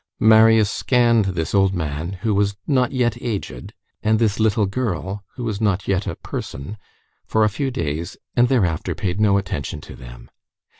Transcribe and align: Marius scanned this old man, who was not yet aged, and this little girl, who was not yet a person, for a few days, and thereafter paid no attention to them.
Marius 0.19 0.71
scanned 0.71 1.25
this 1.25 1.53
old 1.53 1.75
man, 1.75 2.13
who 2.23 2.33
was 2.33 2.57
not 2.65 2.91
yet 2.91 3.21
aged, 3.21 3.71
and 4.01 4.17
this 4.17 4.39
little 4.39 4.65
girl, 4.65 5.23
who 5.35 5.43
was 5.43 5.61
not 5.61 5.87
yet 5.87 6.07
a 6.07 6.15
person, 6.15 6.75
for 7.27 7.43
a 7.43 7.49
few 7.53 7.69
days, 7.69 8.17
and 8.35 8.47
thereafter 8.47 8.95
paid 8.95 9.21
no 9.21 9.37
attention 9.37 9.79
to 9.81 9.95
them. 9.95 10.31